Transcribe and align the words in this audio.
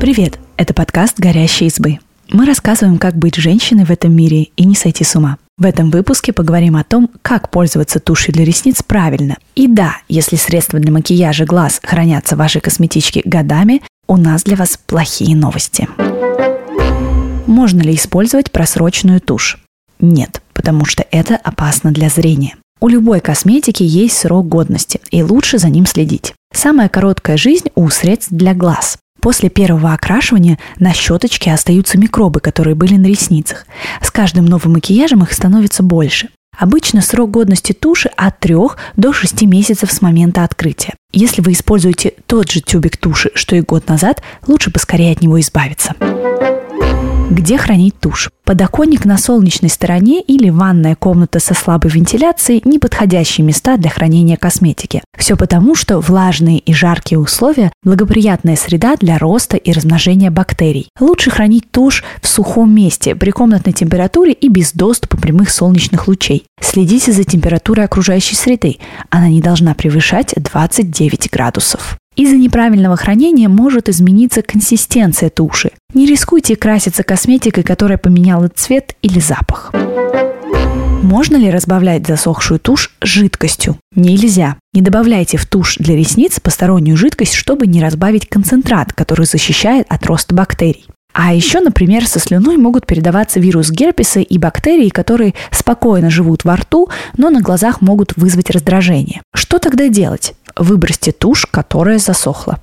Привет! 0.00 0.38
Это 0.58 0.74
подкаст 0.74 1.18
«Горящие 1.18 1.68
избы». 1.68 2.00
Мы 2.28 2.44
рассказываем, 2.44 2.98
как 2.98 3.16
быть 3.16 3.36
женщиной 3.36 3.86
в 3.86 3.90
этом 3.90 4.14
мире 4.14 4.48
и 4.54 4.66
не 4.66 4.74
сойти 4.74 5.04
с 5.04 5.16
ума. 5.16 5.38
В 5.56 5.64
этом 5.64 5.90
выпуске 5.90 6.34
поговорим 6.34 6.76
о 6.76 6.84
том, 6.84 7.08
как 7.22 7.50
пользоваться 7.50 7.98
тушью 7.98 8.34
для 8.34 8.44
ресниц 8.44 8.82
правильно. 8.82 9.38
И 9.54 9.66
да, 9.66 9.96
если 10.06 10.36
средства 10.36 10.78
для 10.78 10.92
макияжа 10.92 11.46
глаз 11.46 11.80
хранятся 11.82 12.36
в 12.36 12.38
вашей 12.40 12.60
косметичке 12.60 13.22
годами, 13.24 13.80
у 14.06 14.18
нас 14.18 14.42
для 14.42 14.56
вас 14.56 14.78
плохие 14.86 15.34
новости. 15.34 15.88
Можно 17.46 17.80
ли 17.80 17.94
использовать 17.94 18.52
просроченную 18.52 19.22
тушь? 19.22 19.58
Нет, 19.98 20.42
потому 20.52 20.84
что 20.84 21.06
это 21.10 21.36
опасно 21.36 21.90
для 21.90 22.10
зрения. 22.10 22.56
У 22.80 22.88
любой 22.88 23.20
косметики 23.20 23.82
есть 23.82 24.18
срок 24.18 24.46
годности, 24.46 25.00
и 25.10 25.22
лучше 25.22 25.56
за 25.56 25.70
ним 25.70 25.86
следить. 25.86 26.34
Самая 26.52 26.90
короткая 26.90 27.38
жизнь 27.38 27.70
у 27.74 27.88
средств 27.88 28.28
для 28.30 28.52
глаз. 28.52 28.98
После 29.26 29.50
первого 29.50 29.92
окрашивания 29.92 30.56
на 30.78 30.92
щеточке 30.92 31.52
остаются 31.52 31.98
микробы, 31.98 32.38
которые 32.38 32.76
были 32.76 32.94
на 32.94 33.06
ресницах. 33.06 33.66
С 34.00 34.12
каждым 34.12 34.44
новым 34.44 34.74
макияжем 34.74 35.24
их 35.24 35.32
становится 35.32 35.82
больше. 35.82 36.28
Обычно 36.56 37.02
срок 37.02 37.32
годности 37.32 37.72
туши 37.72 38.08
от 38.16 38.38
3 38.38 38.54
до 38.94 39.12
6 39.12 39.42
месяцев 39.42 39.90
с 39.90 40.00
момента 40.00 40.44
открытия. 40.44 40.94
Если 41.12 41.42
вы 41.42 41.54
используете 41.54 42.12
тот 42.26 42.52
же 42.52 42.60
тюбик 42.60 42.98
туши, 42.98 43.32
что 43.34 43.56
и 43.56 43.62
год 43.62 43.88
назад, 43.88 44.22
лучше 44.46 44.70
поскорее 44.70 45.10
от 45.10 45.22
него 45.22 45.40
избавиться. 45.40 45.96
Где 47.28 47.58
хранить 47.58 47.98
тушь? 47.98 48.30
Подоконник 48.44 49.04
на 49.04 49.18
солнечной 49.18 49.68
стороне 49.68 50.20
или 50.20 50.48
ванная 50.48 50.94
комната 50.94 51.40
со 51.40 51.54
слабой 51.54 51.90
вентиляцией– 51.90 52.62
неподходящие 52.64 53.44
места 53.44 53.76
для 53.76 53.90
хранения 53.90 54.36
косметики. 54.36 55.02
Все 55.18 55.36
потому, 55.36 55.74
что 55.74 55.98
влажные 55.98 56.58
и 56.58 56.72
жаркие 56.72 57.18
условия– 57.18 57.72
благоприятная 57.82 58.54
среда 58.54 58.94
для 58.96 59.18
роста 59.18 59.56
и 59.56 59.72
размножения 59.72 60.30
бактерий. 60.30 60.88
Лучше 61.00 61.30
хранить 61.30 61.70
тушь 61.72 62.04
в 62.22 62.28
сухом 62.28 62.72
месте, 62.72 63.16
при 63.16 63.32
комнатной 63.32 63.72
температуре 63.72 64.32
и 64.32 64.48
без 64.48 64.72
доступа 64.72 65.16
прямых 65.16 65.50
солнечных 65.50 66.06
лучей. 66.06 66.44
Следите 66.60 67.10
за 67.10 67.24
температурой 67.24 67.86
окружающей 67.86 68.36
среды. 68.36 68.76
Она 69.10 69.28
не 69.28 69.40
должна 69.40 69.74
превышать 69.74 70.32
29 70.36 71.28
градусов. 71.32 71.98
Из-за 72.14 72.36
неправильного 72.36 72.96
хранения 72.96 73.48
может 73.48 73.88
измениться 73.90 74.40
консистенция 74.42 75.28
туши. 75.28 75.72
Не 75.94 76.06
рискуйте 76.06 76.56
краситься 76.56 77.02
косметикой, 77.02 77.62
которая 77.62 77.96
поменяла 77.96 78.48
цвет 78.48 78.96
или 79.02 79.20
запах. 79.20 79.72
Можно 81.02 81.36
ли 81.36 81.50
разбавлять 81.50 82.06
засохшую 82.06 82.58
тушь 82.58 82.92
жидкостью? 83.00 83.76
Нельзя. 83.94 84.56
Не 84.74 84.82
добавляйте 84.82 85.38
в 85.38 85.46
тушь 85.46 85.76
для 85.76 85.96
ресниц 85.96 86.40
постороннюю 86.40 86.96
жидкость, 86.96 87.34
чтобы 87.34 87.66
не 87.66 87.80
разбавить 87.80 88.28
концентрат, 88.28 88.92
который 88.92 89.24
защищает 89.24 89.86
от 89.88 90.04
роста 90.06 90.34
бактерий. 90.34 90.86
А 91.12 91.32
еще, 91.32 91.60
например, 91.60 92.06
со 92.06 92.18
слюной 92.18 92.58
могут 92.58 92.84
передаваться 92.84 93.40
вирус 93.40 93.70
герпеса 93.70 94.20
и 94.20 94.36
бактерии, 94.36 94.90
которые 94.90 95.32
спокойно 95.50 96.10
живут 96.10 96.44
во 96.44 96.56
рту, 96.56 96.90
но 97.16 97.30
на 97.30 97.40
глазах 97.40 97.80
могут 97.80 98.16
вызвать 98.16 98.50
раздражение. 98.50 99.22
Что 99.34 99.58
тогда 99.58 99.88
делать? 99.88 100.34
Выбросьте 100.56 101.12
тушь, 101.12 101.46
которая 101.46 101.98
засохла. 101.98 102.58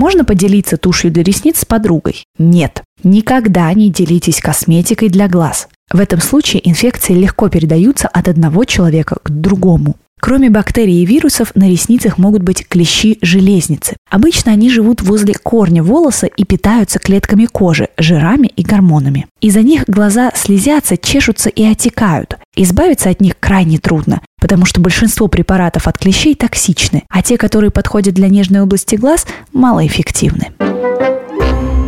Можно 0.00 0.24
поделиться 0.24 0.78
тушью 0.78 1.10
для 1.10 1.22
ресниц 1.22 1.58
с 1.58 1.64
подругой? 1.66 2.24
Нет. 2.38 2.82
Никогда 3.04 3.70
не 3.74 3.90
делитесь 3.90 4.40
косметикой 4.40 5.10
для 5.10 5.28
глаз. 5.28 5.68
В 5.92 6.00
этом 6.00 6.22
случае 6.22 6.66
инфекции 6.66 7.12
легко 7.12 7.50
передаются 7.50 8.08
от 8.08 8.26
одного 8.26 8.64
человека 8.64 9.18
к 9.22 9.28
другому. 9.28 9.96
Кроме 10.18 10.48
бактерий 10.48 11.02
и 11.02 11.06
вирусов, 11.06 11.52
на 11.54 11.68
ресницах 11.68 12.16
могут 12.16 12.42
быть 12.42 12.66
клещи-железницы. 12.66 13.96
Обычно 14.10 14.52
они 14.52 14.70
живут 14.70 15.02
возле 15.02 15.34
корня 15.34 15.82
волоса 15.82 16.26
и 16.26 16.44
питаются 16.44 16.98
клетками 16.98 17.44
кожи, 17.44 17.88
жирами 17.98 18.46
и 18.46 18.62
гормонами. 18.62 19.26
Из-за 19.42 19.60
них 19.60 19.84
глаза 19.86 20.32
слезятся, 20.34 20.96
чешутся 20.96 21.50
и 21.50 21.62
отекают. 21.64 22.36
Избавиться 22.56 23.10
от 23.10 23.20
них 23.20 23.34
крайне 23.38 23.78
трудно, 23.78 24.20
потому 24.40 24.64
что 24.64 24.80
большинство 24.80 25.28
препаратов 25.28 25.86
от 25.86 25.98
клещей 25.98 26.34
токсичны, 26.34 27.04
а 27.08 27.22
те, 27.22 27.38
которые 27.38 27.70
подходят 27.70 28.14
для 28.14 28.28
нежной 28.28 28.62
области 28.62 28.96
глаз, 28.96 29.26
малоэффективны. 29.52 30.48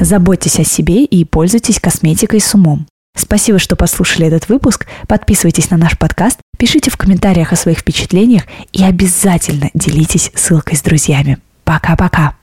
Заботьтесь 0.00 0.58
о 0.58 0.64
себе 0.64 1.04
и 1.04 1.24
пользуйтесь 1.24 1.80
косметикой 1.80 2.40
с 2.40 2.54
умом. 2.54 2.86
Спасибо, 3.16 3.58
что 3.58 3.74
послушали 3.74 4.28
этот 4.28 4.48
выпуск. 4.48 4.86
Подписывайтесь 5.08 5.70
на 5.70 5.76
наш 5.76 5.98
подкаст, 5.98 6.38
пишите 6.56 6.90
в 6.90 6.96
комментариях 6.96 7.52
о 7.52 7.56
своих 7.56 7.78
впечатлениях 7.78 8.44
и 8.72 8.84
обязательно 8.84 9.70
делитесь 9.74 10.30
ссылкой 10.34 10.76
с 10.76 10.82
друзьями. 10.82 11.38
Пока-пока. 11.64 12.34